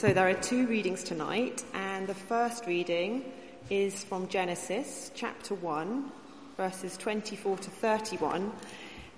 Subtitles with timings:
[0.00, 3.22] So there are two readings tonight, and the first reading
[3.68, 6.10] is from Genesis chapter 1,
[6.56, 8.50] verses 24 to 31,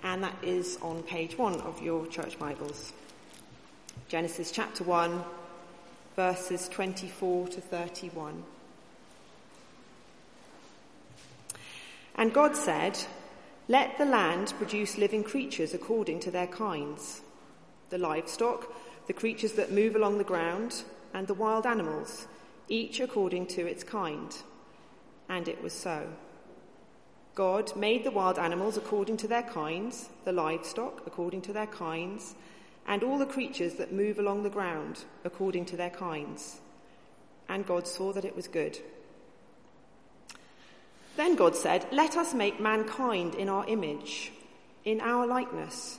[0.03, 2.93] and that is on page 1 of your church Bibles.
[4.09, 5.23] Genesis chapter 1,
[6.17, 8.43] verses 24 to 31.
[12.17, 12.99] And God said,
[13.69, 17.23] Let the land produce living creatures according to their kinds
[17.93, 18.73] the livestock,
[19.07, 20.83] the creatures that move along the ground,
[21.15, 22.27] and the wild animals,
[22.69, 24.37] each according to its kind.
[25.29, 26.09] And it was so.
[27.35, 32.35] God made the wild animals according to their kinds, the livestock according to their kinds,
[32.87, 36.61] and all the creatures that move along the ground according to their kinds.
[37.49, 38.79] And God saw that it was good.
[41.17, 44.33] Then God said, Let us make mankind in our image,
[44.85, 45.99] in our likeness,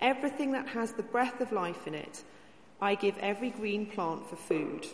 [0.00, 2.22] everything that has the breath of life in it,
[2.80, 4.86] I give every green plant for food.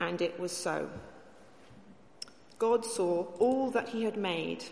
[0.00, 0.88] And it was so.
[2.58, 4.64] God saw all that he had made,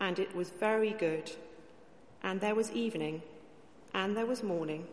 [0.00, 1.30] and it was very good.
[2.22, 3.22] And there was evening,
[3.92, 4.86] and there was morning,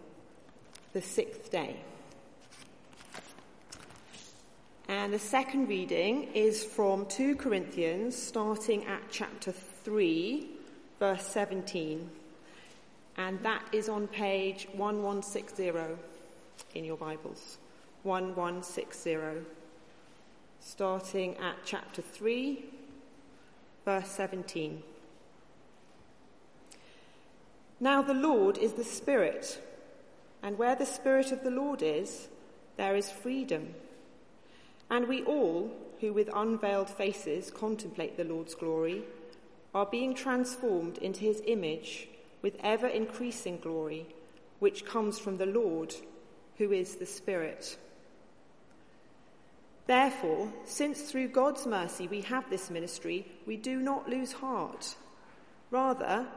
[0.94, 1.78] the sixth day.
[4.88, 10.50] And the second reading is from 2 Corinthians, starting at chapter 3,
[11.00, 12.10] verse 17.
[13.22, 15.72] And that is on page 1160
[16.74, 17.60] in your Bibles.
[18.02, 19.46] 1160.
[20.60, 22.66] Starting at chapter 3,
[23.86, 24.82] verse 17.
[27.80, 29.62] Now the Lord is the Spirit,
[30.42, 32.28] and where the Spirit of the Lord is,
[32.78, 33.76] there is freedom.
[34.90, 39.04] And we all, who with unveiled faces contemplate the Lord's glory,
[39.76, 42.08] are being transformed into his image
[42.42, 44.06] with ever increasing glory,
[44.60, 45.94] which comes from the Lord,
[46.58, 47.78] who is the Spirit.
[49.88, 54.96] Therefore, since through God's mercy we have this ministry, we do not lose heart.
[55.70, 56.28] Rather,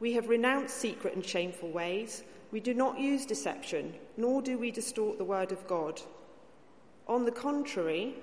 [0.00, 2.22] we have renounced secret and shameful ways.
[2.52, 6.00] We do not use deception, nor do we distort the word of God.
[7.08, 8.14] On the contrary,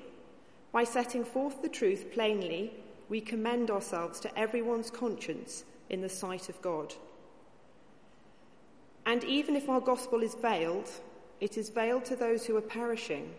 [0.72, 2.74] by setting forth the truth plainly,
[3.10, 6.94] we commend ourselves to everyone's conscience in the sight of God.
[9.06, 10.90] And even if our gospel is veiled,
[11.42, 13.34] it is veiled to those who are perishing.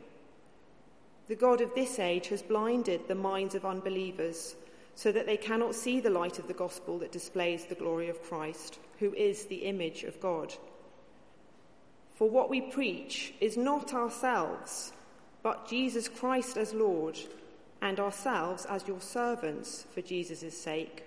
[1.28, 4.56] The God of this age has blinded the minds of unbelievers
[4.94, 8.22] so that they cannot see the light of the gospel that displays the glory of
[8.22, 10.54] Christ, who is the image of God.
[12.14, 14.92] For what we preach is not ourselves,
[15.42, 17.18] but Jesus Christ as Lord,
[17.82, 21.04] and ourselves as your servants for Jesus' sake.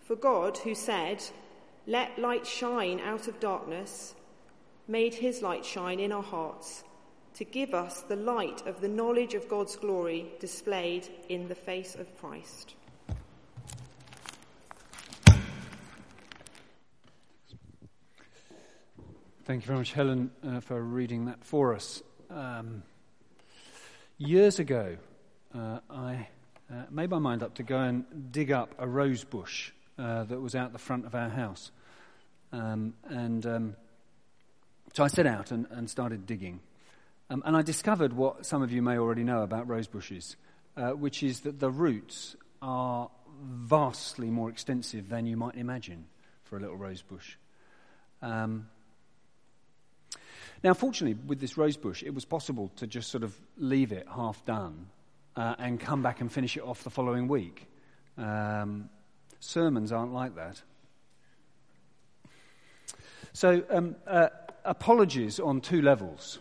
[0.00, 1.22] For God, who said,
[1.86, 4.14] Let light shine out of darkness,
[4.86, 6.84] made his light shine in our hearts
[7.34, 11.94] to give us the light of the knowledge of God's glory displayed in the face
[11.94, 12.74] of Christ.
[19.44, 22.02] Thank you very much, Helen, uh, for reading that for us.
[22.30, 22.84] Um,
[24.24, 24.98] Years ago,
[25.52, 26.28] uh, I
[26.70, 30.40] uh, made my mind up to go and dig up a rose bush uh, that
[30.40, 31.72] was out the front of our house.
[32.52, 33.76] Um, and um,
[34.92, 36.60] so I set out and, and started digging.
[37.30, 40.36] Um, and I discovered what some of you may already know about rose bushes,
[40.76, 43.10] uh, which is that the roots are
[43.42, 46.06] vastly more extensive than you might imagine
[46.44, 47.36] for a little rose bush.
[48.20, 48.68] Um,
[50.62, 54.06] now, fortunately, with this rose bush, it was possible to just sort of leave it
[54.14, 54.86] half done
[55.34, 57.66] uh, and come back and finish it off the following week.
[58.16, 58.88] Um,
[59.40, 60.62] sermons aren't like that.
[63.34, 64.28] So, um, uh,
[64.64, 66.38] apologies on two levels.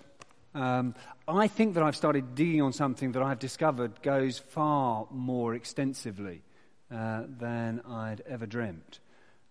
[0.53, 0.93] Um,
[1.27, 6.41] I think that I've started digging on something that I've discovered goes far more extensively
[6.91, 8.99] uh, than I'd ever dreamt.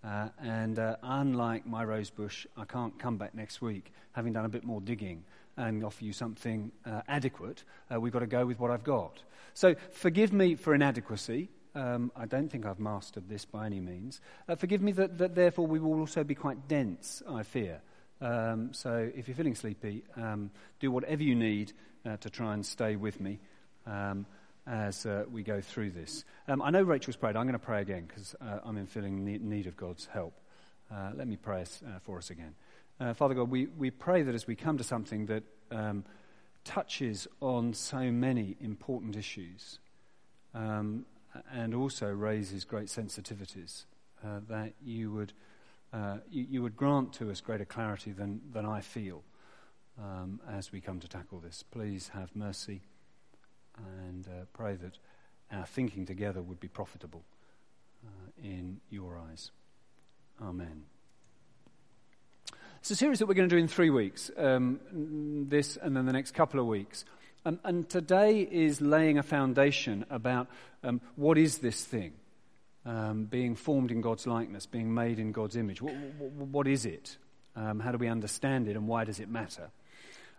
[0.04, 4.48] Uh, and uh, unlike my rosebush, I can't come back next week having done a
[4.50, 5.25] bit more digging
[5.56, 7.64] and offer you something uh, adequate.
[7.92, 9.22] Uh, we've got to go with what I've got.
[9.54, 11.48] So forgive me for inadequacy.
[11.75, 14.20] Um, I don't think I've mastered this by any means.
[14.49, 17.81] Uh, forgive me that, that, therefore, we will also be quite dense, I fear.
[18.20, 20.50] Um, so if you're feeling sleepy, um,
[20.81, 21.72] do whatever you need
[22.05, 23.38] uh, to try and stay with me
[23.87, 24.26] um,
[24.67, 26.25] as uh, we go through this.
[26.49, 27.37] Um, I know Rachel's prayed.
[27.37, 30.34] I'm going to pray again because uh, I'm in feeling need of God's help.
[30.93, 32.55] Uh, let me pray uh, for us again.
[33.14, 36.05] Father God, we, we pray that as we come to something that um,
[36.64, 39.78] touches on so many important issues
[40.55, 41.06] um,
[41.53, 43.85] and also raises great sensitivities,
[44.49, 45.32] that you would
[45.93, 49.25] uh, you, you, would grant to us greater clarity than, than I feel
[49.99, 51.65] um, as we come to tackle this.
[51.69, 52.81] Please have mercy
[54.06, 54.99] and uh, pray that
[55.50, 57.25] our thinking together would be profitable
[58.06, 59.50] uh, in your eyes.
[60.41, 60.85] Amen.
[62.81, 64.81] It's a series that we're going to do in three weeks um,
[65.50, 67.05] this and then the next couple of weeks.
[67.44, 70.48] And, and today is laying a foundation about
[70.82, 72.12] um, what is this thing?
[72.84, 75.82] um, being formed in God's likeness, being made in God's image.
[75.82, 77.16] what, what, what is it?
[77.56, 79.70] Um, how do we understand it, and why does it matter?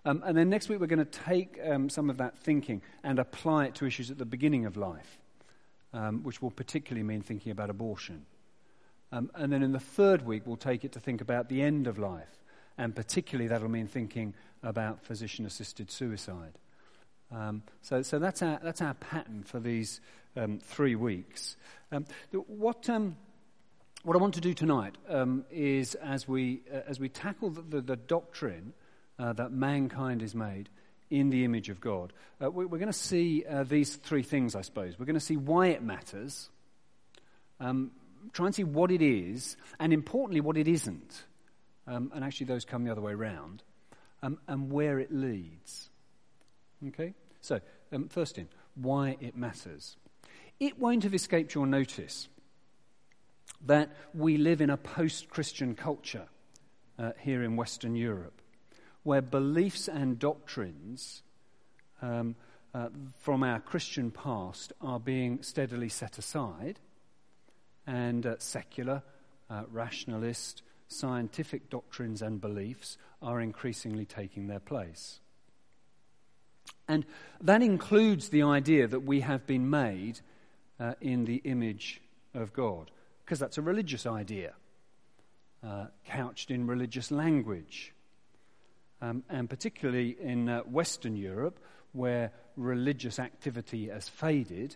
[0.06, 3.20] Um, and then next week, we're going to take um, some of that thinking and
[3.20, 5.20] apply it to issues at the beginning of life,
[5.94, 8.26] um, which will particularly mean thinking about abortion.
[9.12, 11.86] Um, and then in the third week, we'll take it to think about the end
[11.86, 12.40] of life,
[12.78, 14.34] and particularly that'll mean thinking
[14.64, 16.54] about physician assisted suicide.
[17.34, 20.02] Um, so, so that's our that's our pattern for these
[20.36, 21.56] um, three weeks.
[21.92, 23.16] Um, what um,
[24.04, 27.62] what I want to do tonight um, is, as we uh, as we tackle the,
[27.62, 28.74] the, the doctrine
[29.18, 30.70] uh, that mankind is made
[31.10, 32.12] in the image of God,
[32.44, 34.56] uh, we, are going to see uh, these three things.
[34.56, 36.50] I suppose we're going to see why it matters.
[37.60, 37.92] Um,
[38.34, 41.24] try and see what it is, and importantly, what it isn't.
[41.86, 43.64] and actually, those come the other way around,
[44.22, 45.90] and where it leads.
[46.88, 47.14] Okay?
[47.42, 47.60] So,
[47.92, 49.98] um, first in, why it matters.
[50.60, 52.28] It won't have escaped your notice
[53.66, 56.28] that we live in a post Christian culture
[56.98, 58.42] uh, here in Western Europe,
[59.04, 61.24] where beliefs and doctrines
[62.02, 62.36] um,
[62.74, 62.90] uh,
[63.20, 66.80] from our Christian past are being steadily set aside,
[67.88, 69.02] and uh, secular,
[69.50, 75.21] uh, rationalist, scientific doctrines and beliefs are increasingly taking their place.
[76.88, 77.06] And
[77.42, 80.20] that includes the idea that we have been made
[80.80, 82.02] uh, in the image
[82.34, 82.92] of God,
[83.24, 84.54] because that's a religious idea,
[85.64, 87.94] uh, couched in religious language.
[89.02, 91.60] Um, and particularly in uh, Western Europe,
[91.94, 94.76] where religious activity has faded,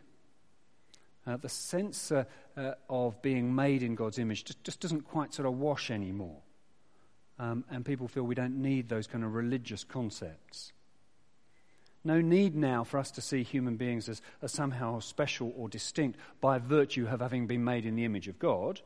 [1.27, 2.23] uh, the sense uh,
[2.55, 6.37] uh, of being made in God's image just, just, doesn't quite sort of wash anymore.
[7.39, 10.71] Um, and people feel we don't need those kind of religious concepts.
[12.05, 16.19] No need now for us to see human beings as, as somehow special or distinct
[16.39, 18.79] by virtue of having been made in the image of God.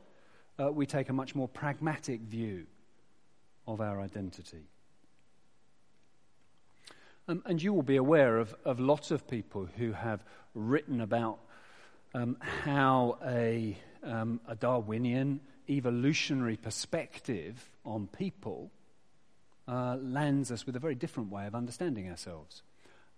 [0.58, 2.66] Uh, we take a much more pragmatic view
[3.68, 4.64] of our identity.
[7.28, 10.24] Um, and you will be aware of, of lots of people who have
[10.56, 11.40] written about
[12.14, 18.72] um, how a, um, a Darwinian evolutionary perspective on people
[19.68, 22.64] uh, lands us with a very different way of understanding ourselves.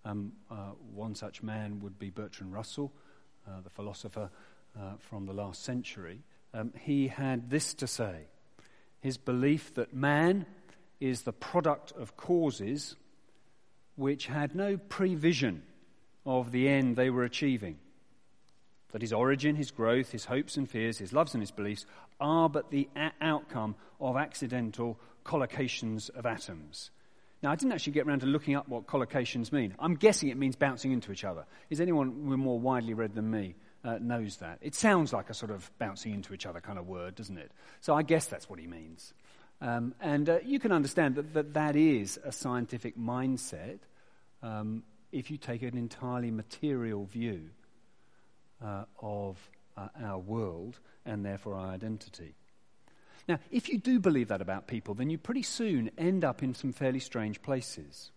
[0.04, 2.92] Um, uh, one such man would be Bertrand Russell,
[3.46, 4.30] uh, the philosopher
[4.76, 6.22] uh, from the last century.
[6.54, 8.26] Um, he had this to say
[9.00, 10.46] his belief that man
[11.00, 12.96] is the product of causes
[13.96, 15.62] which had no prevision
[16.24, 17.78] of the end they were achieving.
[18.92, 21.86] That his origin, his growth, his hopes and fears, his loves and his beliefs
[22.20, 26.90] are but the a- outcome of accidental collocations of atoms.
[27.42, 29.74] Now, I didn't actually get around to looking up what collocations mean.
[29.78, 31.44] I'm guessing it means bouncing into each other.
[31.70, 34.58] Is anyone more widely read than me uh, knows that?
[34.60, 37.50] It sounds like a sort of bouncing into each other kind of word, doesn't it?
[37.80, 39.12] So I guess that's what he means.
[39.60, 43.78] Um, and uh, you can understand that, that that is a scientific mindset
[44.42, 47.50] um, if you take an entirely material view
[48.64, 49.36] uh, of
[49.76, 52.34] uh, our world and therefore our identity.
[53.28, 56.54] Now, if you do believe that about people, then you pretty soon end up in
[56.54, 58.10] some fairly strange places.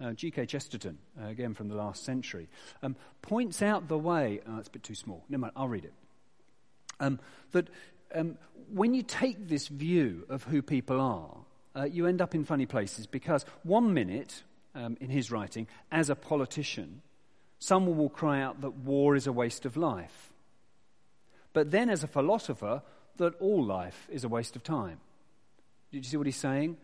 [0.00, 0.46] Uh, G.K.
[0.46, 2.48] Chesterton, uh, again from the last century,
[2.82, 4.40] um, points out the way.
[4.48, 5.24] Oh, it's a bit too small.
[5.28, 5.92] Never mind, I'll read it.
[6.98, 7.20] Um,
[7.52, 7.68] that
[8.14, 8.36] um,
[8.72, 11.36] when you take this view of who people are,
[11.74, 14.42] uh, you end up in funny places because one minute,
[14.74, 17.02] um, in his writing, as a politician,
[17.58, 20.32] someone will cry out that war is a waste of life.
[21.52, 22.82] But then, as a philosopher,
[23.16, 25.00] that all life is a waste of time.
[25.90, 26.76] Did you see what he's saying?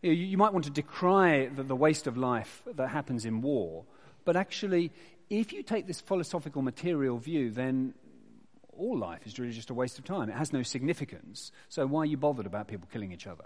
[0.00, 3.84] You, might want to decry the waste of life that happens in war,
[4.24, 4.92] but actually,
[5.28, 7.94] if you take this philosophical material view, then
[8.76, 10.28] all life is really just a waste of time.
[10.28, 11.50] It has no significance.
[11.68, 13.44] So why are you bothered about people killing each other?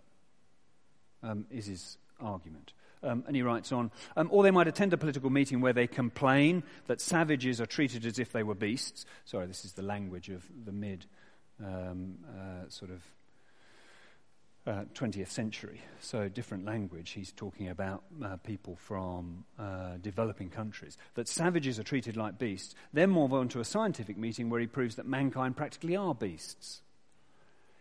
[1.22, 2.72] Um, is his argument.
[3.02, 5.86] Um, and he writes on, um, or they might attend a political meeting where they
[5.86, 9.06] complain that savages are treated as if they were beasts.
[9.24, 11.06] Sorry, this is the language of the mid
[11.64, 13.02] um, uh, sort of
[14.64, 17.10] uh, 20th century, so different language.
[17.10, 20.96] He's talking about uh, people from uh, developing countries.
[21.14, 22.74] That savages are treated like beasts.
[22.92, 26.82] Then move on to a scientific meeting where he proves that mankind practically are beasts.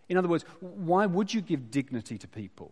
[0.10, 2.72] In other words, why would you give dignity to people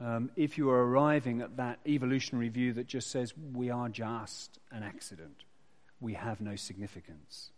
[0.00, 4.60] um, if you are arriving at that evolutionary view that just says we are just
[4.70, 5.42] an accident,
[6.00, 7.50] we have no significance?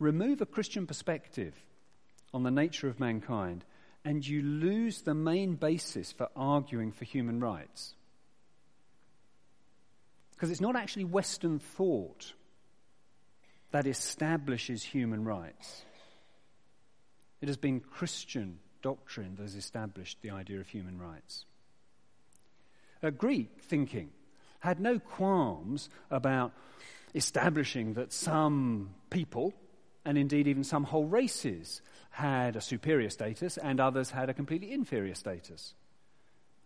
[0.00, 1.54] Remove a Christian perspective
[2.34, 3.64] on the nature of mankind,
[4.04, 7.94] and you lose the main basis for arguing for human rights.
[10.32, 12.32] Because it's not actually Western thought
[13.72, 15.82] that establishes human rights.
[17.42, 21.44] It has been Christian doctrine that has established the idea of human rights.
[23.02, 24.10] Uh, Greek thinking
[24.60, 26.52] had no qualms about
[27.14, 29.54] establishing that some people,
[30.04, 34.72] and indeed even some whole races, had a superior status and others had a completely
[34.72, 35.74] inferior status.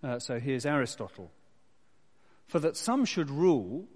[0.03, 1.31] Uh, so here's Aristotle.
[2.47, 3.87] For that some should rule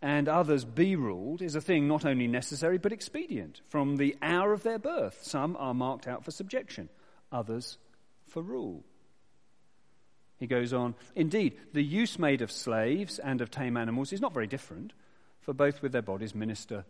[0.00, 3.60] and others be ruled is a thing not only necessary but expedient.
[3.68, 6.88] From the hour of their birth, some are marked out for subjection,
[7.30, 7.78] others
[8.26, 8.84] for rule.
[10.38, 14.34] He goes on, indeed, the use made of slaves and of tame animals is not
[14.34, 14.92] very different,
[15.40, 16.84] for both with their bodies minister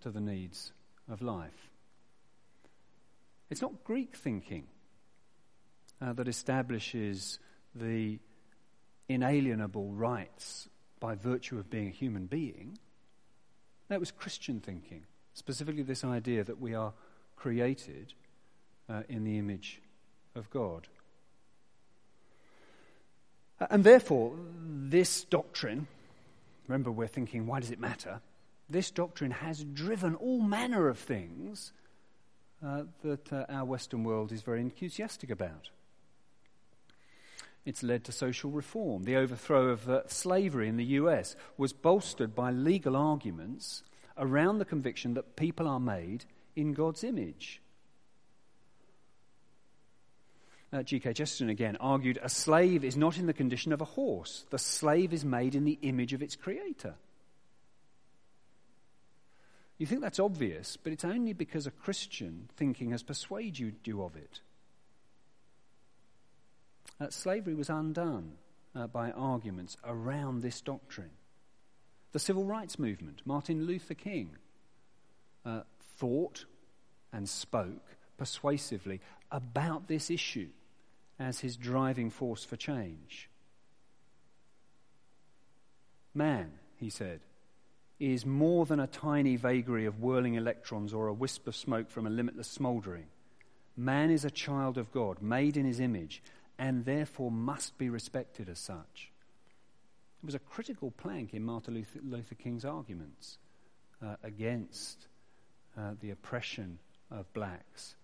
[0.00, 0.72] to the needs
[1.08, 1.70] of life.
[3.50, 4.66] It's not Greek thinking
[6.00, 7.38] uh, that establishes
[7.74, 8.18] the
[9.08, 10.68] inalienable rights
[11.00, 12.78] by virtue of being a human being.
[13.88, 16.92] That was Christian thinking, specifically this idea that we are
[17.36, 18.14] created
[18.88, 19.80] uh, in the image
[20.34, 20.88] of God.
[23.70, 24.32] And therefore,
[24.66, 25.86] this doctrine,
[26.66, 28.20] remember we're thinking, why does it matter?
[28.68, 31.72] This doctrine has driven all manner of things
[32.64, 35.68] uh, that uh, our Western world is very enthusiastic about.
[37.66, 39.04] It's led to social reform.
[39.04, 43.82] The overthrow of uh, slavery in the US was bolstered by legal arguments
[44.16, 46.24] around the conviction that people are made
[46.56, 47.60] in God's image.
[50.72, 51.12] Uh, G.K.
[51.12, 55.12] Chesterton again argued a slave is not in the condition of a horse, the slave
[55.12, 56.94] is made in the image of its creator.
[59.78, 64.14] You think that's obvious, but it's only because a Christian thinking has persuaded you of
[64.16, 64.40] it.
[67.00, 68.32] Uh, slavery was undone
[68.74, 71.10] uh, by arguments around this doctrine.
[72.12, 74.36] The civil rights movement, Martin Luther King,
[75.44, 75.62] uh,
[75.96, 76.44] thought
[77.12, 79.00] and spoke persuasively
[79.32, 80.48] about this issue
[81.18, 83.28] as his driving force for change.
[86.14, 87.20] Man, he said,
[88.12, 92.06] is more than a tiny vagary of whirling electrons or a wisp of smoke from
[92.06, 93.06] a limitless smouldering.
[93.76, 96.22] Man is a child of God, made in his image,
[96.58, 99.10] and therefore must be respected as such.
[100.22, 103.38] It was a critical plank in Martin Luther, Luther King's arguments
[104.02, 105.06] uh, against
[105.76, 106.78] uh, the oppression
[107.10, 107.96] of blacks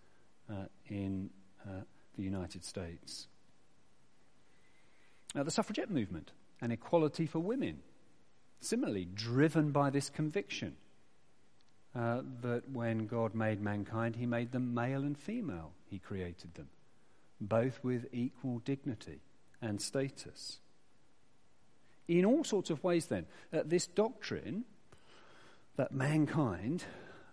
[0.51, 1.31] uh, in
[1.67, 1.81] uh,
[2.17, 3.29] the United States.
[5.35, 7.79] Now, the suffragette movement and equality for women
[8.61, 10.77] Similarly, driven by this conviction
[11.95, 15.73] uh, that when God made mankind, he made them male and female.
[15.89, 16.69] He created them,
[17.41, 19.21] both with equal dignity
[19.63, 20.59] and status.
[22.07, 24.65] In all sorts of ways, then, uh, this doctrine
[25.77, 26.85] that mankind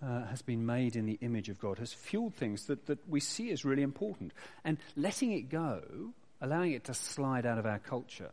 [0.04, 3.20] uh, has been made in the image of God has fueled things that, that we
[3.20, 4.34] see as really important.
[4.64, 8.32] And letting it go, allowing it to slide out of our culture,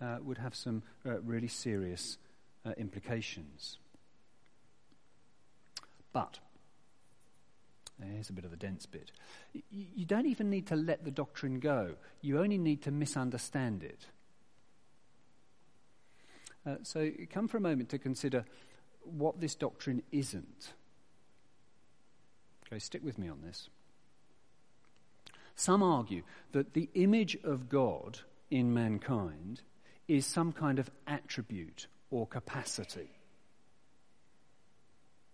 [0.00, 2.18] uh, would have some uh, really serious
[2.64, 3.78] uh, implications.
[6.12, 6.38] But,
[8.02, 9.12] here's a bit of the dense bit.
[9.54, 13.82] Y- you don't even need to let the doctrine go, you only need to misunderstand
[13.82, 14.06] it.
[16.66, 18.44] Uh, so, come for a moment to consider
[19.04, 20.72] what this doctrine isn't.
[22.66, 23.68] Okay, stick with me on this.
[25.54, 26.22] Some argue
[26.52, 28.18] that the image of God
[28.50, 29.62] in mankind
[30.08, 33.10] is some kind of attribute or capacity.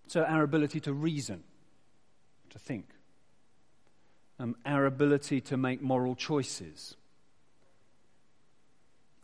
[0.07, 1.43] So, our ability to reason,
[2.51, 2.87] to think,
[4.39, 6.97] um, our ability to make moral choices,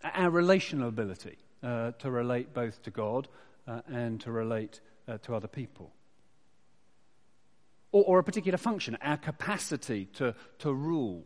[0.02, 3.28] our relational ability uh, to relate both to God
[3.66, 5.92] uh, and to relate uh, to other people.
[7.90, 11.24] Or, or, a particular function, our capacity to, to rule,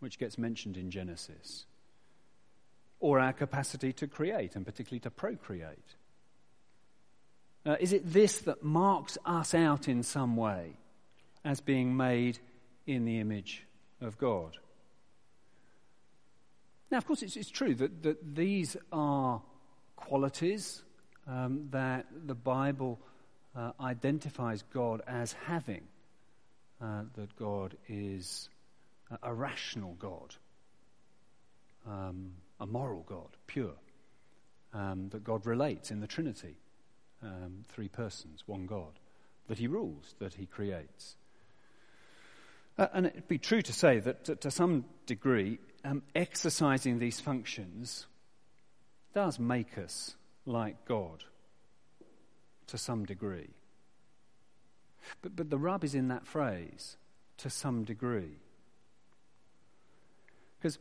[0.00, 1.66] which gets mentioned in Genesis.
[3.00, 5.94] Or our capacity to create, and particularly to procreate.
[7.64, 10.72] Uh, is it this that marks us out in some way
[11.44, 12.38] as being made
[12.86, 13.64] in the image
[14.00, 14.56] of God?
[16.90, 19.42] Now, of course, it's, it's true that, that these are
[19.96, 20.82] qualities
[21.26, 22.98] um, that the Bible
[23.54, 25.82] uh, identifies God as having.
[26.80, 28.48] Uh, that God is
[29.20, 30.32] a, rational God,
[31.84, 33.74] um, a moral God, pure.
[34.74, 36.56] Um, that God relates in the Trinity,
[37.22, 38.98] um, three persons, one God.
[39.48, 41.16] That He rules, that He creates.
[42.76, 47.18] Uh, and it'd be true to say that to, to some degree, um, exercising these
[47.18, 48.06] functions
[49.14, 51.24] does make us like God
[52.68, 53.48] to some degree.
[55.22, 56.96] But, but the rub is in that phrase,
[57.38, 58.36] to some degree.
[60.58, 60.78] Because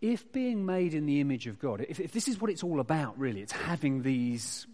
[0.00, 2.80] if being made in the image of God, if, if this is what it's all
[2.80, 4.66] about, really, it's having these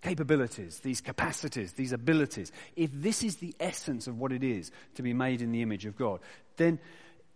[0.00, 5.02] capabilities, these capacities, these abilities, if this is the essence of what it is to
[5.02, 6.20] be made in the image of God,
[6.56, 6.80] then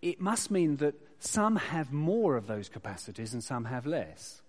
[0.03, 4.43] it must mean that some have more of those capacities and some have less.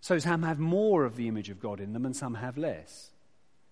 [0.00, 3.10] So some have more of the image of God in them and some have less.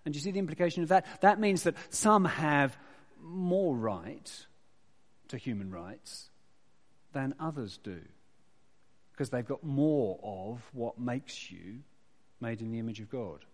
[0.05, 1.07] And you see the implication of that?
[1.23, 2.77] That means that some have
[3.21, 4.47] more right
[5.29, 6.30] to human rights
[7.12, 8.00] than others do.
[9.12, 11.81] Because they've got more of what makes you
[12.41, 13.45] made in the image of God.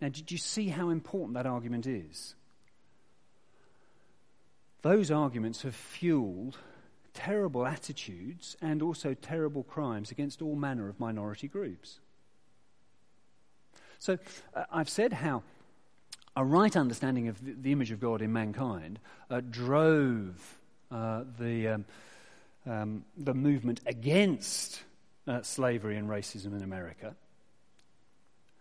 [0.00, 2.34] Now, did you see how important that argument is?
[4.82, 6.58] Those arguments have fueled
[7.12, 11.98] terrible attitudes and also terrible crimes against all manner of minority groups.
[13.98, 14.18] So
[14.54, 15.42] uh, I've said how
[16.36, 18.98] a right understanding of the, the image of God in mankind
[19.30, 20.58] uh, drove
[20.90, 21.84] uh, the, um,
[22.66, 24.82] um, the movement against
[25.26, 27.14] uh, slavery and racism in America.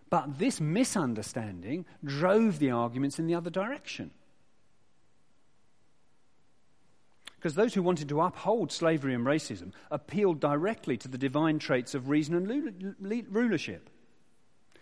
[0.10, 4.12] But this misunderstanding drove the arguments in the other direction.
[7.36, 11.94] Because those who wanted to uphold slavery and racism appealed directly to the divine traits
[11.94, 12.96] of reason and
[13.30, 13.90] rulership.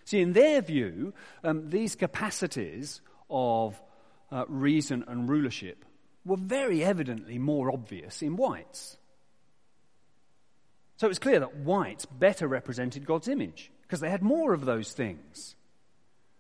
[0.05, 3.81] See, in their view, um, these capacities of
[4.31, 5.86] uh, reason and rulership
[6.25, 8.97] were very evidently more obvious in whites.
[10.97, 14.65] So it was clear that whites better represented God's image because they had more of
[14.65, 15.56] those things.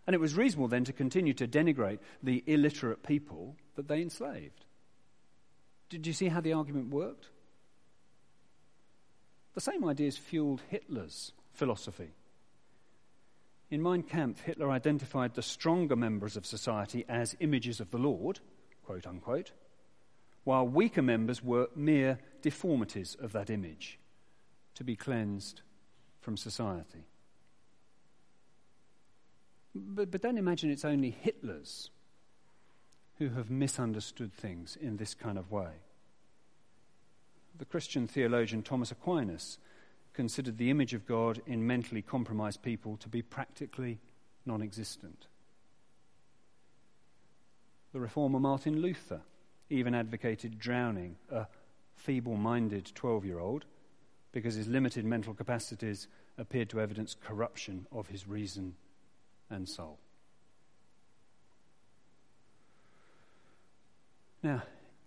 [0.05, 4.65] And it was reasonable then to continue to denigrate the illiterate people that they enslaved.
[5.89, 7.27] Did you see how the argument worked?
[9.53, 12.11] The same ideas fueled Hitler's philosophy.
[13.69, 18.39] In Mein Kampf, Hitler identified the stronger members of society as images of the Lord,
[18.83, 19.51] quote unquote,
[20.43, 23.99] while weaker members were mere deformities of that image
[24.75, 25.61] to be cleansed
[26.21, 27.05] from society.
[29.75, 31.89] But, but don't imagine it's only Hitlers
[33.17, 35.71] who have misunderstood things in this kind of way.
[37.57, 39.59] The Christian theologian Thomas Aquinas
[40.13, 43.99] considered the image of God in mentally compromised people to be practically
[44.45, 45.27] non existent.
[47.93, 49.21] The reformer Martin Luther
[49.69, 51.47] even advocated drowning a
[51.95, 53.65] feeble minded 12 year old
[54.33, 58.73] because his limited mental capacities appeared to evidence corruption of his reason
[59.49, 59.99] and soul.
[64.41, 64.63] Now,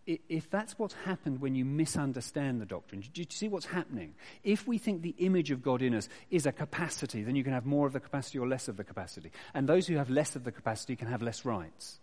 [0.06, 4.14] if that's what's happened when you misunderstand the doctrine, do you see what's happening?
[4.44, 7.52] If we think the image of God in us is a capacity, then you can
[7.52, 9.32] have more of the capacity or less of the capacity.
[9.52, 11.98] And those who have less of the capacity can have less rights.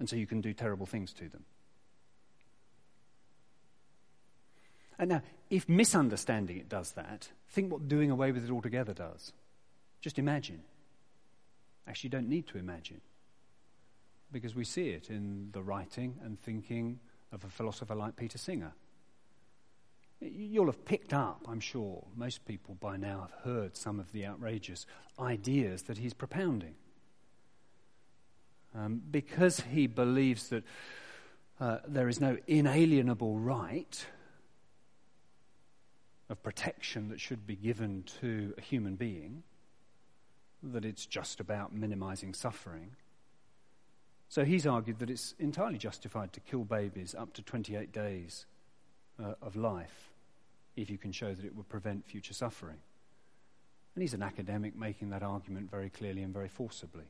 [0.00, 1.44] And so you can do terrible things to them.
[5.02, 9.32] And now, if misunderstanding it does that, think what doing away with it altogether does.
[10.00, 10.62] Just imagine.
[11.88, 13.00] Actually, you don't need to imagine
[14.30, 17.00] because we see it in the writing and thinking
[17.32, 18.74] of a philosopher like Peter Singer.
[20.20, 24.24] You'll have picked up, I'm sure, most people by now have heard some of the
[24.24, 24.86] outrageous
[25.18, 26.76] ideas that he's propounding.
[28.72, 30.62] Um, because he believes that
[31.58, 34.06] uh, there is no inalienable right
[36.28, 39.42] of protection that should be given to a human being,
[40.62, 42.92] that it's just about minimizing suffering.
[44.28, 48.46] So he's argued that it's entirely justified to kill babies up to 28 days
[49.22, 50.10] uh, of life
[50.76, 52.78] if you can show that it would prevent future suffering.
[53.94, 57.04] And he's an academic making that argument very clearly and very forcibly.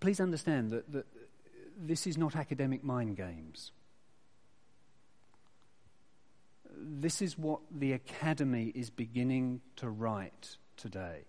[0.00, 1.06] Please understand that, that
[1.78, 3.72] this is not academic mind games.
[6.86, 11.20] This is what the Academy is beginning to write today.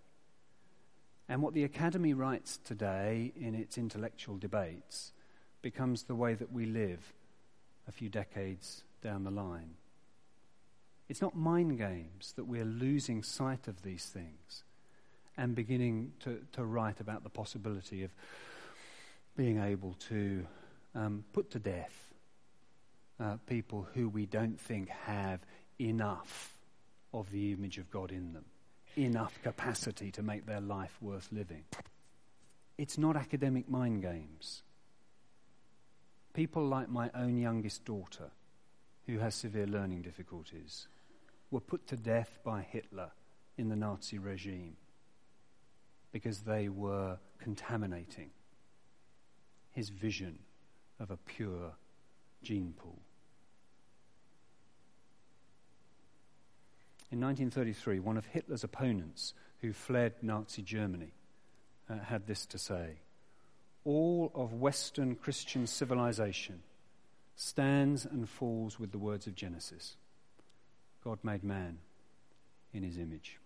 [1.30, 5.12] And what the Academy writes today in its intellectual debates
[5.62, 7.14] becomes the way that we live
[7.88, 9.76] a few decades down the line.
[11.08, 14.62] It's not mind games that we're losing sight of these things
[15.38, 18.10] and beginning to, to write about the possibility of
[19.36, 20.46] being able to
[20.94, 22.05] um, put to death
[23.20, 25.40] uh, people who we don't think have
[25.80, 26.58] enough
[27.12, 28.44] of the image of God in them,
[28.96, 31.64] enough capacity to make their life worth living.
[32.78, 34.62] It's not academic mind games.
[36.34, 38.30] People like my own youngest daughter,
[39.06, 40.88] who has severe learning difficulties,
[41.50, 43.12] were put to death by Hitler
[43.56, 44.76] in the Nazi regime
[46.12, 48.30] because they were contaminating
[49.72, 50.38] his vision
[50.98, 51.72] of a pure
[52.42, 52.98] gene pool.
[57.12, 61.12] In 1933, one of Hitler's opponents who fled Nazi Germany
[61.88, 62.96] uh, had this to say
[63.84, 66.62] All of Western Christian civilization
[67.36, 69.96] stands and falls with the words of Genesis
[71.04, 71.78] God made man
[72.74, 73.38] in his image.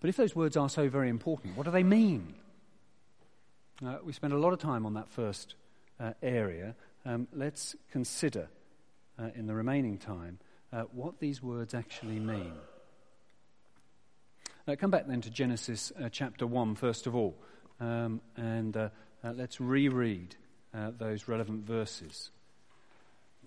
[0.00, 2.34] But if those words are so very important, what do they mean?
[3.84, 5.54] Uh, we spent a lot of time on that first
[6.00, 6.74] uh, area.
[7.04, 8.48] Um, let's consider
[9.18, 10.38] uh, in the remaining time
[10.72, 12.52] uh, what these words actually mean.
[14.66, 17.36] Uh, come back then to Genesis uh, chapter 1, first of all,
[17.80, 18.90] um, and
[19.24, 20.36] let's reread
[20.98, 22.30] those relevant verses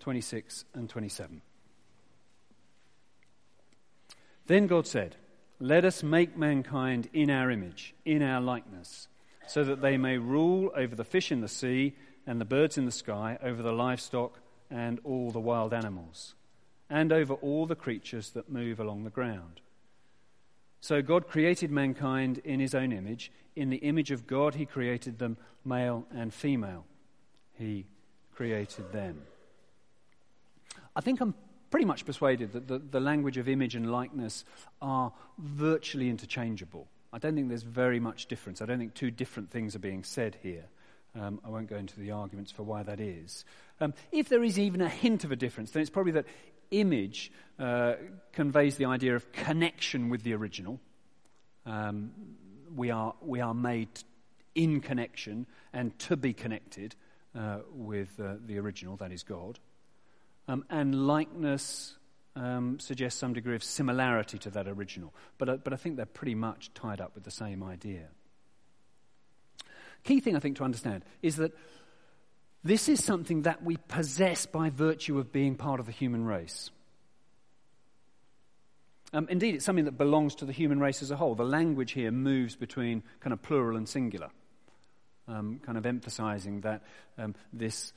[0.01, 1.41] 26 and 27.
[4.47, 5.15] Then God said,
[5.59, 9.07] let us make mankind in our image, in our likeness,
[9.47, 11.95] so that they may rule over the fish in the sea
[12.27, 16.35] and the birds in the sky, over the livestock and all the wild animals,
[16.89, 19.61] and over all the creatures that move along the ground.
[20.81, 23.31] So God created mankind in his own image.
[23.55, 26.85] In the image of God, he created them, male and female.
[27.57, 27.85] He
[28.35, 29.21] created them.
[30.95, 31.33] I think I'm
[31.71, 34.45] pretty much persuaded that the, the language of image and likeness
[34.81, 36.87] are virtually interchangeable.
[37.11, 38.61] I don't think there's very much difference.
[38.61, 40.65] I don't think two different things are being said here.
[41.19, 43.45] Um, I won't go into the arguments for why that is.
[43.79, 46.25] Um, if there is even a hint of a difference, then it's probably that
[46.71, 47.93] image uh,
[48.33, 50.79] conveys the idea of connection with the original.
[51.65, 52.11] Um,
[52.75, 53.89] we, are, we are made
[54.55, 56.95] in connection and to be connected
[57.37, 59.59] uh, with uh, the original, that is God.
[60.47, 61.95] Um, and likeness
[62.35, 65.13] um, suggests some degree of similarity to that original.
[65.37, 68.07] But, uh, but I think they're pretty much tied up with the same idea.
[70.05, 71.51] Key thing I think to understand is that
[72.63, 76.69] this is something that we possess by virtue of being part of the human race.
[79.13, 81.35] Um, indeed, it's something that belongs to the human race as a whole.
[81.35, 84.29] The language here moves between kind of plural and singular,
[85.27, 86.83] um, kind of emphasizing that
[87.17, 87.93] um, this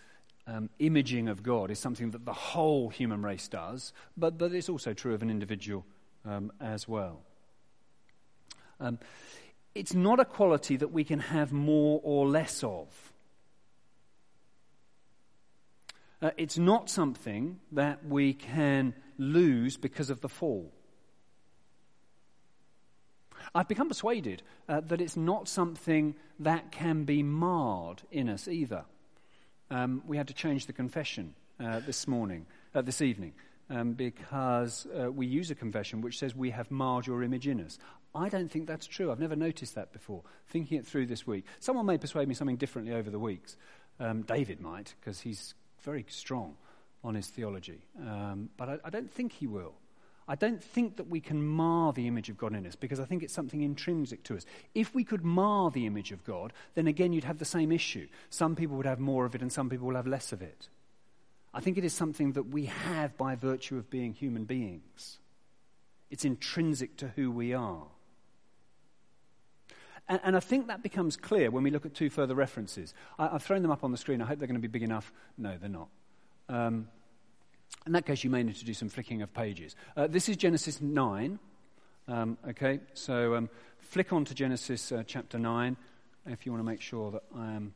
[0.47, 4.69] um, imaging of God is something that the whole human race does, but, but it's
[4.69, 5.85] also true of an individual
[6.25, 7.21] um, as well.
[9.79, 12.89] It's not a quality that we can have more or less of.
[16.21, 20.73] Uh, it's not something that we can lose because of the fall.
[23.55, 28.85] I've become persuaded uh, that it's not something that can be marred in us either
[29.71, 33.33] um, we had to change the confession uh, this morning, uh, this evening,
[33.71, 37.61] um, because uh, we use a confession which says we have marred your image in
[37.61, 37.79] us.
[38.19, 39.11] I don't think that's true.
[39.11, 40.23] I've never noticed that before.
[40.49, 43.57] Thinking it through this week, someone may persuade me something differently over the weeks.
[44.01, 46.57] Um, David might, because he's very strong
[47.05, 49.75] on his theology, um, but I, I don't think he will.
[50.31, 53.07] I don't think that we can mar the image of God in us because I
[53.07, 54.45] think it's something intrinsic to us.
[54.75, 58.09] If we could mar the image of God, then again you'd have the same issue.
[58.29, 60.69] Some people would have more of it and some people will have less of it.
[61.55, 65.19] I think it is something that we have by virtue of being human beings.
[66.11, 67.87] It's intrinsic to who we are.
[70.09, 72.95] And, and, I think that becomes clear when we look at two further references.
[73.19, 74.23] I, have thrown them up on the screen.
[74.23, 75.13] I hope they're going to be big enough.
[75.37, 75.89] No, they're not.
[76.49, 76.89] Um,
[77.87, 79.77] in that case, you may need to do some flicking of pages.
[79.97, 81.39] Uh, this is Genesis 9.
[82.09, 85.77] Um, okay, so um, flick on to Genesis uh, chapter 9
[86.27, 87.75] if you want to make sure that I am.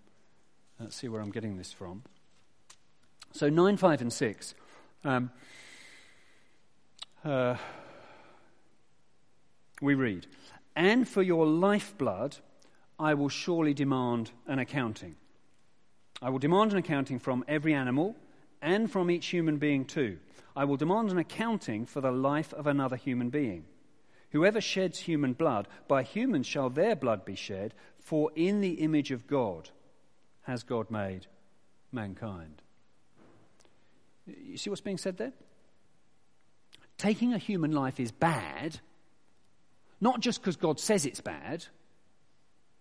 [0.78, 2.02] Let's uh, see where I'm getting this from.
[3.32, 4.54] So 9, 5, and 6.
[5.04, 5.30] Um,
[7.24, 7.56] uh,
[9.80, 10.26] we read,
[10.74, 12.37] And for your lifeblood,
[12.98, 15.16] I will surely demand an accounting.
[16.20, 18.16] I will demand an accounting from every animal
[18.61, 20.18] and from each human being too.
[20.54, 23.64] I will demand an accounting for the life of another human being.
[24.30, 29.11] Whoever sheds human blood, by humans shall their blood be shed, for in the image
[29.11, 29.70] of God
[30.42, 31.26] has God made
[31.90, 32.62] mankind.
[34.26, 35.32] You see what's being said there?
[36.96, 38.80] Taking a human life is bad,
[40.02, 41.64] not just because God says it's bad,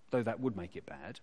[0.09, 1.19] though that would make it bad,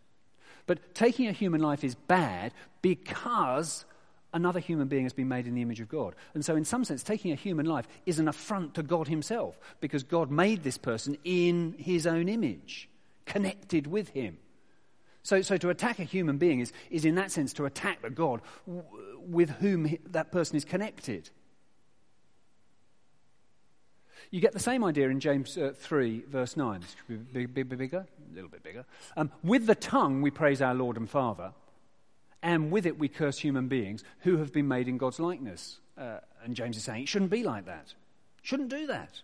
[0.67, 3.85] but taking a human life is bad because
[4.33, 6.15] another human being has been made in the image of God.
[6.35, 9.59] And so, in some sense, taking a human life is an affront to God Himself
[9.81, 12.89] because God made this person in His own image,
[13.27, 14.39] connected with Him.
[15.25, 18.11] So, so to attack a human being is, is, in that sense, to attack the
[18.11, 21.29] God with whom that person is connected.
[24.31, 26.81] You get the same idea in James uh, 3, verse 9.
[26.81, 28.85] This could be big, big, bigger, a little bit bigger.
[29.17, 31.53] Um, with the tongue we praise our Lord and Father
[32.43, 35.79] and with it we curse human beings who have been made in God's likeness.
[35.97, 37.95] Uh, and James is saying it shouldn't be like that.
[38.43, 39.21] Shouldn't do that.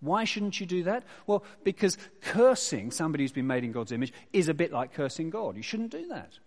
[0.00, 1.04] Why shouldn't you do that?
[1.26, 5.30] Well, because cursing somebody who's been made in God's image is a bit like cursing
[5.30, 5.56] God.
[5.56, 6.38] You shouldn't do that.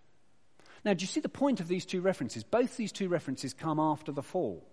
[0.85, 2.43] Now, do you see the point of these two references?
[2.43, 4.63] Both these two references come after the fall.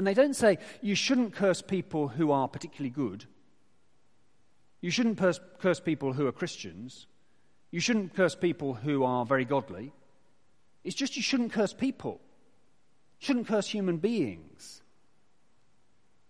[0.00, 3.26] And they don't say you shouldn't curse people who are particularly good.
[4.80, 7.06] You shouldn't curse people who are Christians.
[7.70, 9.92] You shouldn't curse people who are very godly.
[10.84, 12.18] It's just you shouldn't curse people.
[13.20, 14.80] You shouldn't curse human beings.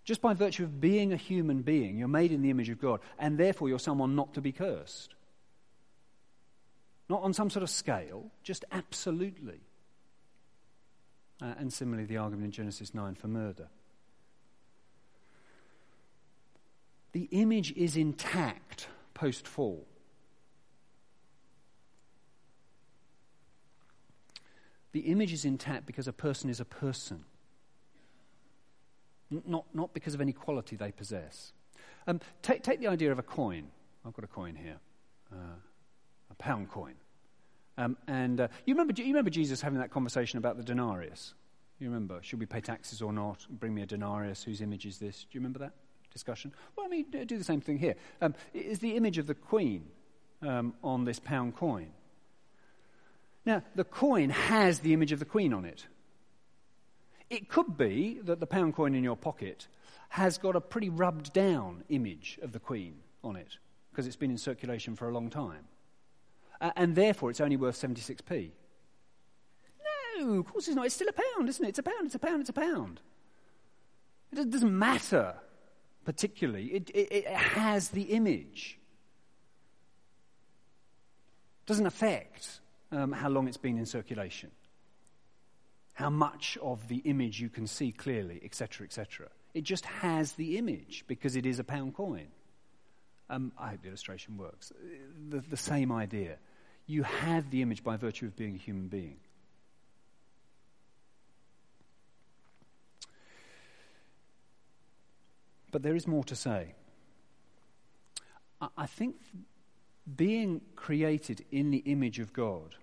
[0.03, 2.99] Just by virtue of being a human being, you're made in the image of God,
[3.21, 5.15] and therefore you're someone not to be cursed.
[7.09, 9.61] Not on some sort of scale, just absolutely.
[11.43, 13.69] Uh, and similarly, the argument in Genesis 9 for murder.
[17.13, 19.87] The image is intact post fall.
[24.93, 27.25] The image is intact because a person is a person,
[29.31, 31.53] not, not because of any quality they possess.
[32.07, 33.69] Um, take, take the idea of a coin.
[34.05, 34.79] I've got a coin here,
[35.33, 35.57] uh,
[36.31, 36.95] a pound coin.
[37.81, 41.33] Um, and uh, you, remember, you remember Jesus having that conversation about the denarius?
[41.79, 43.47] You remember, should we pay taxes or not?
[43.49, 44.43] Bring me a denarius.
[44.43, 45.23] Whose image is this?
[45.23, 45.73] Do you remember that
[46.13, 46.53] discussion?
[46.77, 47.95] Well, I mean, do the same thing here.
[48.21, 49.87] Um, is the image of the queen
[50.43, 51.91] um, on this pound coin?
[53.47, 55.87] Now, the coin has the image of the queen on it.
[57.31, 59.69] It could be that the pound coin in your pocket
[60.11, 63.57] has got a pretty rubbed down image of the queen on it
[63.91, 65.65] because it's been in circulation for a long time.
[66.61, 68.51] Uh, and therefore, it's only worth 76p.
[70.19, 70.87] No, of course it's not.
[70.87, 71.69] It's still a pound, isn't it?
[71.71, 73.01] It's a pound, it's a pound, it's a pound.
[74.33, 75.37] It doesn't matter
[76.05, 78.79] particularly, it, it, it has the image.
[81.63, 84.51] It doesn't affect um, how long it's been in circulation,
[85.93, 89.29] how much of the image you can see clearly, etc., etc.
[89.55, 92.29] It just has the image because it is a pound coin.
[93.29, 94.73] Um, I hope the illustration works.
[95.29, 96.39] The, the same idea.
[96.91, 99.19] You have the image by virtue of being a human being.
[105.71, 106.75] But there is more to say.
[108.77, 109.15] I think
[110.17, 112.75] being created in the image of God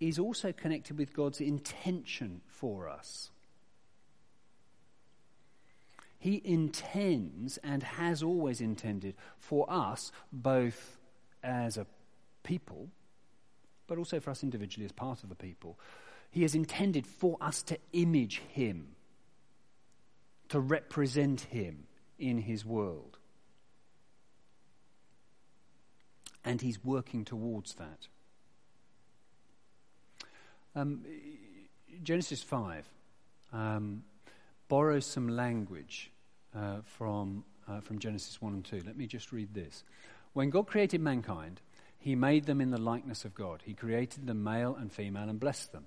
[0.00, 3.30] is also connected with God's intention for us.
[6.18, 10.98] He intends and has always intended for us, both
[11.42, 11.86] as a
[12.42, 12.90] people,
[13.90, 15.76] but also for us individually as part of the people.
[16.30, 18.94] He has intended for us to image Him,
[20.48, 23.18] to represent Him in His world.
[26.44, 28.06] And He's working towards that.
[30.76, 31.04] Um,
[32.04, 32.88] Genesis 5
[33.52, 34.04] um,
[34.68, 36.12] borrows some language
[36.56, 38.82] uh, from, uh, from Genesis 1 and 2.
[38.86, 39.82] Let me just read this.
[40.32, 41.60] When God created mankind,
[42.00, 43.62] he made them in the likeness of God.
[43.64, 45.86] He created them male and female and blessed them.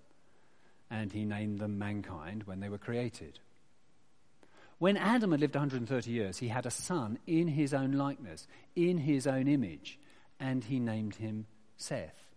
[0.89, 3.39] And he named them mankind when they were created.
[4.77, 8.99] When Adam had lived 130 years, he had a son in his own likeness, in
[8.99, 9.97] his own image,
[10.39, 11.47] and he named him
[11.77, 12.27] Seth.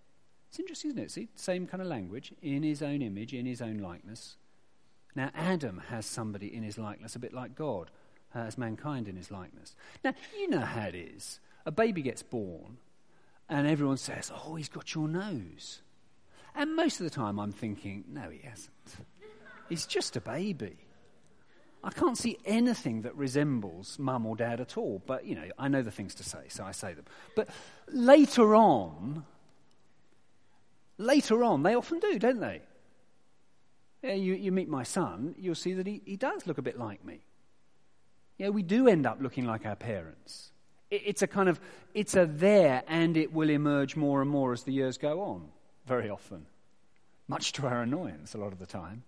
[0.48, 1.10] It's interesting, isn't it?
[1.10, 4.36] See, same kind of language, in his own image, in his own likeness.
[5.14, 7.90] Now, Adam has somebody in his likeness, a bit like God
[8.30, 9.74] has mankind in his likeness.
[10.02, 11.40] Now, you know how it is.
[11.66, 12.78] A baby gets born,
[13.48, 15.80] and everyone says, Oh, he's got your nose.
[16.54, 18.72] And most of the time, I'm thinking, No, he hasn't.
[19.68, 20.76] He's just a baby.
[21.82, 25.68] I can't see anything that resembles mum or dad at all, but you know, I
[25.68, 27.04] know the things to say, so I say them.
[27.36, 27.48] But
[27.88, 29.24] later on,
[30.98, 32.62] later on, they often do, don't they?
[34.02, 36.78] Yeah, you, you meet my son, you'll see that he, he does look a bit
[36.78, 37.20] like me.
[38.38, 40.50] Yeah, we do end up looking like our parents.
[40.96, 41.60] It, it's a kind of,
[41.94, 45.48] it's a there and it will emerge more and more as the years go on,
[45.86, 46.46] very often.
[47.28, 49.02] Much to our annoyance a lot of the time.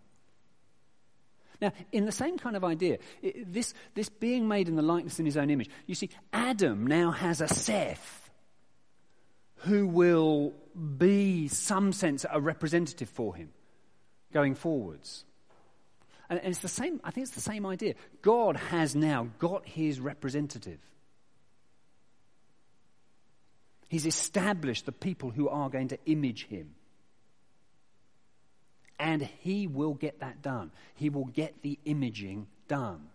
[1.61, 2.99] Now, in the same kind of idea,
[3.47, 7.11] this, this being made in the likeness in his own image, you see, Adam now
[7.11, 8.31] has a Seth
[9.63, 10.55] who will
[10.97, 13.51] be, some sense, a representative for him
[14.33, 15.25] going forwards.
[16.31, 17.95] And, and it's the same, I think it's the same idea.
[18.23, 20.79] God has now got his representative.
[23.89, 26.75] He's established the people who are going to image him.
[29.01, 30.71] And he will get that done.
[30.95, 33.09] He will get the imaging done.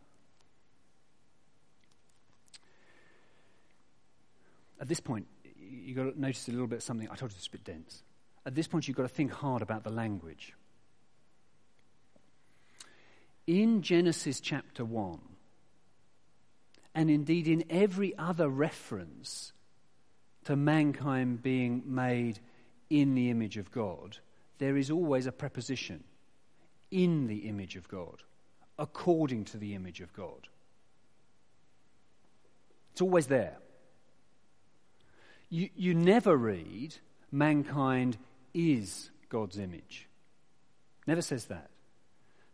[4.79, 5.27] At this point,
[5.59, 7.07] you've got to notice a little bit something.
[7.09, 8.01] I told you it's a bit dense.
[8.45, 10.53] At this point, you've got to think hard about the language.
[13.45, 15.19] In Genesis chapter 1,
[16.95, 19.53] and indeed in every other reference
[20.45, 22.39] to mankind being made
[22.89, 24.17] in the image of God,
[24.59, 26.03] there is always a preposition
[26.91, 28.21] in the image of God,
[28.77, 30.47] according to the image of God.
[32.91, 33.57] It's always there.
[35.49, 36.95] You, you never read,
[37.31, 38.17] mankind
[38.53, 40.07] is God's image.
[41.07, 41.69] Never says that.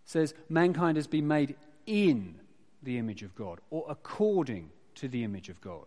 [0.05, 2.35] It says, mankind has been made in
[2.81, 5.85] the image of God, or according to the image of God.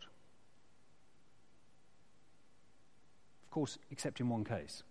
[3.41, 4.82] Of course, except in one case.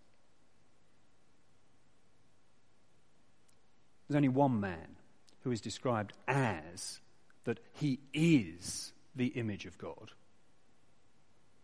[4.08, 4.95] There's only one man
[5.43, 7.00] who is described as
[7.43, 10.12] that he is the image of God,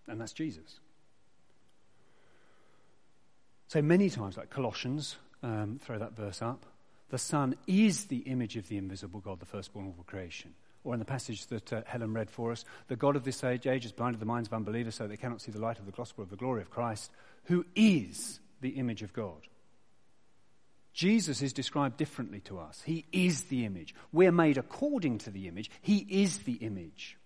[0.08, 0.80] and that's Jesus.
[3.68, 6.66] So many times, like Colossians, um, throw that verse up,
[7.10, 10.54] the Son is the image of the invisible God, the firstborn of all creation.
[10.88, 13.68] Or in the passage that uh, Helen read for us, the God of this age,
[13.68, 15.92] age has blinded the minds of unbelievers so they cannot see the light of the
[15.92, 17.12] gospel of the glory of Christ,
[17.44, 19.50] who is the image of God.
[20.94, 22.82] Jesus is described differently to us.
[22.86, 23.94] He is the image.
[24.14, 25.70] We're made according to the image.
[25.82, 27.18] He is the image.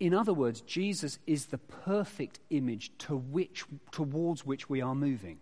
[0.00, 5.38] In other words, Jesus is the perfect image to which, towards which we are moving.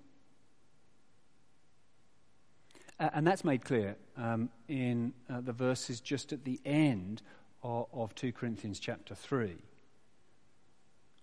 [3.01, 7.23] Uh, and that's made clear um, in uh, the verses just at the end
[7.63, 9.57] of, of 2 Corinthians chapter 3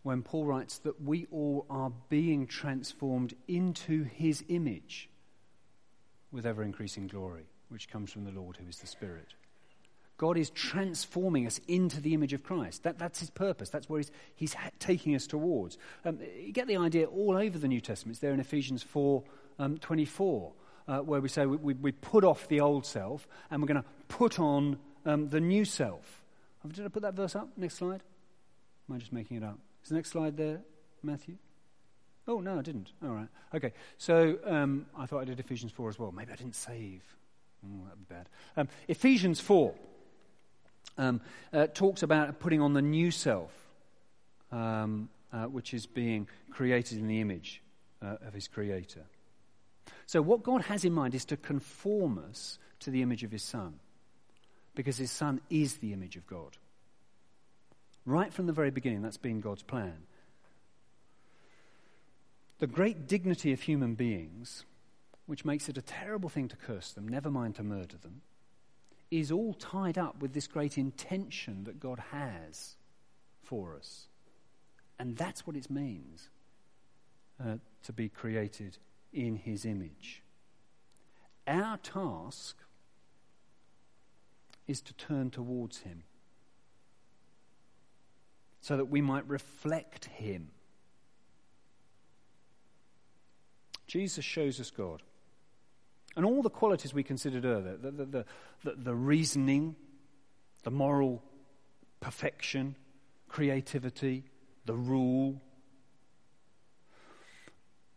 [0.03, 5.10] when Paul writes that we all are being transformed into his image
[6.31, 9.36] with ever increasing glory, which comes from the Lord who is the Spirit.
[10.17, 12.84] God is transforming us into the image of Christ.
[12.84, 13.69] That, that's his purpose.
[13.69, 15.77] That's where he's, he's taking us towards.
[16.05, 18.15] Um, you get the idea all over the New Testament.
[18.15, 19.23] It's there in Ephesians 4
[19.60, 20.53] um, 24,
[20.91, 23.82] uh, where we say we, we, we, put off the old self and we're going
[23.82, 26.23] to put on um, the new self.
[26.67, 27.47] Did I put that verse up?
[27.56, 28.04] Next slide.
[28.89, 29.58] Am I just making it up?
[29.84, 30.62] Is the next slide there,
[31.01, 31.38] Matthew?
[32.27, 32.91] Oh, no, I didn't.
[33.01, 33.30] All right.
[33.54, 33.71] Okay.
[33.97, 36.12] So um, I thought I did Ephesians 4 as well.
[36.12, 37.04] Maybe I didn't save.
[37.65, 38.30] Oh, that would be bad.
[38.58, 39.73] Um, Ephesians 4
[40.97, 41.21] um,
[41.54, 43.54] uh, talks about putting on the new self,
[44.51, 47.63] um, uh, which is being created in the image
[48.01, 49.06] uh, of his Creator.
[50.12, 53.43] So, what God has in mind is to conform us to the image of his
[53.43, 53.80] Son,
[54.76, 56.57] because his Son is the image of God.
[58.05, 59.95] Right from the very beginning, that's been God's plan.
[62.59, 64.66] The great dignity of human beings,
[65.28, 68.22] which makes it a terrible thing to curse them, never mind to murder them,
[69.12, 72.76] is all tied up with this great intention that God has
[73.43, 74.07] for us.
[74.99, 76.28] And that's what it means
[77.41, 78.78] uh, to be created
[79.14, 80.22] in His image.
[81.47, 82.57] Our task
[84.68, 86.03] is to turn towards Him
[88.62, 90.49] so that we might reflect him.
[93.88, 95.01] Jesus shows us God.
[96.16, 98.26] And all the qualities we considered earlier the, the,
[98.64, 99.76] the, the, reasoning,
[100.64, 101.24] the moral
[101.99, 102.76] perfection,
[103.28, 104.24] creativity,
[104.66, 105.41] the rule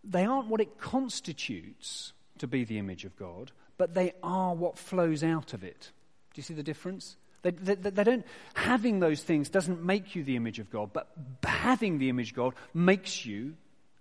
[0.09, 4.79] they aren't what it constitutes to be the image of God, but they are what
[4.79, 5.91] flows out of it.
[6.33, 7.17] Do you see the difference?
[7.43, 8.25] They, they, they, don't,
[8.55, 11.11] having those things doesn't make you the image of God, but
[11.45, 13.55] having the image of God makes you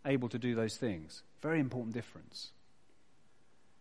[0.06, 1.24] able to do those things.
[1.41, 2.51] Very important difference.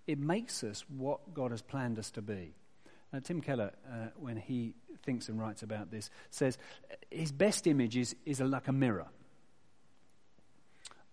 [0.07, 2.55] It makes us what God has planned us to be.
[3.15, 6.59] Uh, Tim Keller, uh, when he thinks and writes about this, says
[7.11, 9.07] his best image is, is a, like a mirror.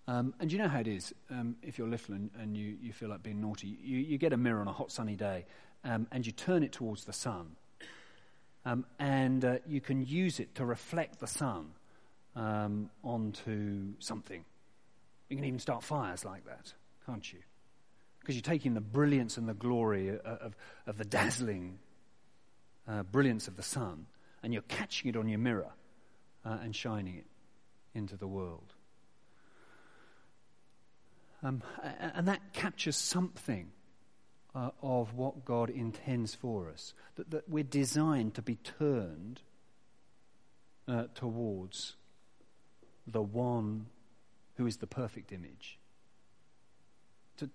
[0.10, 2.92] Um, and you know how it is um, if you're little and, and you, you
[2.92, 3.78] feel like being naughty.
[3.80, 5.46] You, you get a mirror on a hot sunny day
[5.84, 7.52] um, and you turn it towards the sun.
[8.66, 11.74] Um, and uh, you can use it to reflect the sun
[12.36, 14.44] um, onto something.
[15.30, 16.74] You can even start fires like that,
[17.06, 17.40] can't you?
[18.20, 20.56] Because you're taking the brilliance and the glory of, uh, of,
[20.88, 21.78] of the dazzling
[22.88, 24.08] uh, brilliance of the sun
[24.42, 25.70] and you're catching it on your mirror
[26.44, 27.28] uh, and shining it
[27.94, 28.74] into the world.
[31.42, 31.62] Um,
[32.00, 33.72] and that captures something
[34.54, 36.94] uh, of what God intends for us.
[37.16, 39.42] That, that we're designed to be turned
[40.88, 41.96] uh, towards
[43.08, 43.86] the one
[44.56, 45.80] who is the perfect image.
[47.38, 47.50] To,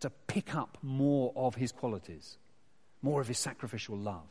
[0.00, 2.38] to pick up more of his qualities,
[3.02, 4.28] more of his sacrificial love,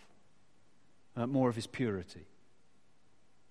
[1.17, 2.27] uh, more of his purity,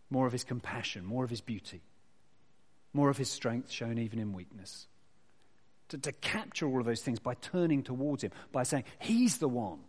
[0.09, 1.82] more of his compassion, more of his beauty,
[2.95, 4.86] more of his strength shown even in weakness
[5.89, 9.49] to, to capture all of those things by turning towards Him, by saying, He's the
[9.49, 9.80] one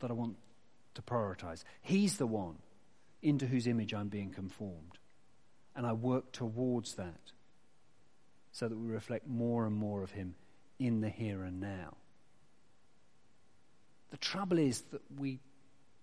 [0.00, 0.36] that I want
[0.94, 1.64] to prioritize.
[1.80, 2.56] He's the one
[3.22, 4.98] into whose image I'm being conformed.
[5.74, 7.32] And I work towards that
[8.50, 10.34] so that we reflect more and more of Him
[10.78, 11.94] in the here and now.
[14.10, 15.38] The trouble is that we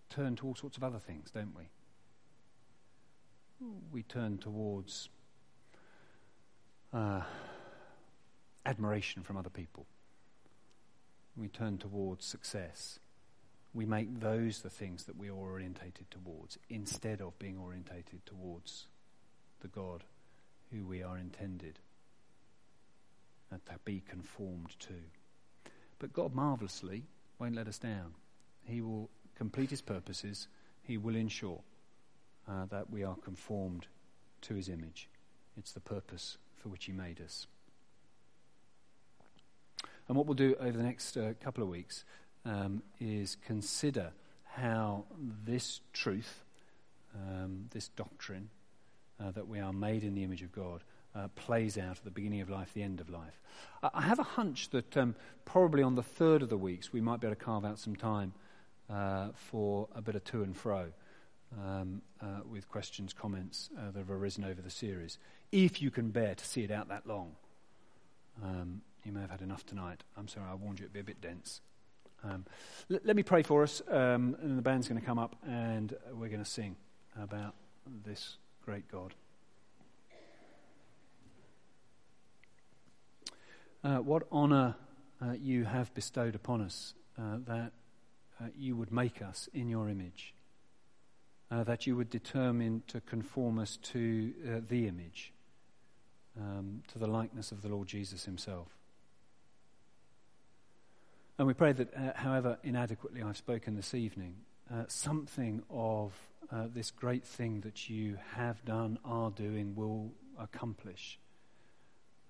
[0.10, 1.70] turn to all sorts of other things, don't we?
[3.92, 5.10] We turn towards
[6.92, 7.22] uh,
[8.66, 9.86] admiration from other people.
[11.36, 13.00] We turn towards success.
[13.74, 18.88] We make those the things that we are orientated towards instead of being orientated towards
[19.62, 20.04] the God
[20.72, 21.80] who we are intended
[23.52, 24.94] and to be conformed to.
[26.00, 27.04] But God marvelously
[27.40, 28.14] won't let us down.
[28.64, 30.48] He will complete his purposes.
[30.84, 31.62] He will ensure
[32.48, 33.88] uh, that we are conformed
[34.42, 35.10] to his image.
[35.58, 37.48] It's the purpose for which he made us.
[40.10, 42.04] And what we'll do over the next uh, couple of weeks
[42.44, 44.12] um, is consider
[44.44, 45.06] how
[45.46, 46.44] this truth,
[47.16, 48.50] um, this doctrine,
[49.24, 50.84] uh, that we are made in the image of God,
[51.16, 53.40] uh, plays out at the beginning of life, the end of life.
[53.84, 57.20] I have a hunch that um, probably on the third of the weeks we might
[57.20, 58.34] be able to carve out some time
[58.90, 60.88] uh, for a bit of to and fro.
[61.58, 65.18] Um, uh, with questions, comments uh, that have arisen over the series,
[65.52, 67.32] if you can bear to see it out that long.
[68.44, 70.04] Um, you may have had enough tonight.
[70.18, 71.62] I'm sorry, I warned you it'd be a bit dense.
[72.24, 72.46] Um,
[72.92, 75.96] l- let me pray for us, um, and the band's going to come up and
[76.14, 76.76] we're going to sing
[77.22, 77.56] about
[78.06, 79.14] this great God.
[83.84, 84.76] Uh, what honour
[85.22, 87.72] uh, you have bestowed upon us uh, that
[88.42, 90.34] uh, you would make us in your image,
[91.50, 95.34] uh, that you would determine to conform us to uh, the image,
[96.38, 98.79] um, to the likeness of the Lord Jesus himself.
[101.40, 104.36] And we pray that, uh, however inadequately I've spoken this evening,
[104.70, 106.12] uh, something of
[106.52, 111.18] uh, this great thing that you have done, are doing, will accomplish,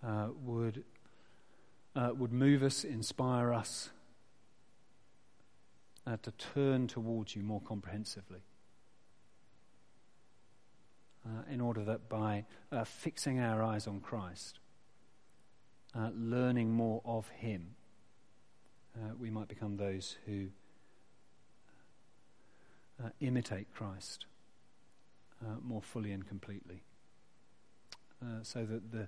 [0.04, 0.84] uh, would,
[1.96, 3.90] uh, would move us, inspire us
[6.06, 8.42] uh, to turn towards you more comprehensively.
[11.52, 12.44] in order that by
[12.86, 14.60] fixing our eyes on Christ,
[15.96, 17.76] learning more of Him,
[18.96, 20.48] uh, we might become those who
[23.04, 24.26] uh, imitate Christ
[25.42, 26.82] uh, more fully and completely.
[28.22, 29.08] Uh, so that the,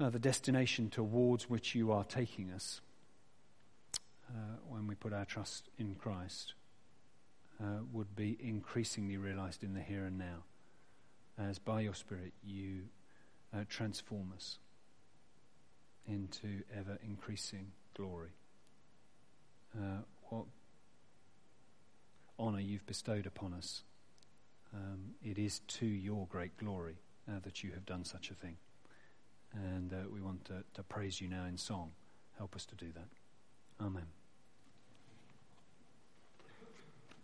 [0.00, 2.80] uh, the destination towards which you are taking us
[4.68, 6.54] when we put our trust in Christ
[7.92, 10.42] would be increasingly realized in the here and now,
[11.38, 12.86] as by your Spirit you
[13.68, 14.58] transform us
[16.06, 18.30] into ever increasing glory.
[19.76, 20.44] Uh, what
[22.38, 23.82] honour you've bestowed upon us.
[24.74, 26.96] Um, it is to your great glory
[27.28, 28.56] uh, that you have done such a thing.
[29.52, 31.92] And uh, we want to, to praise you now in song.
[32.38, 33.84] Help us to do that.
[33.84, 34.23] Amen.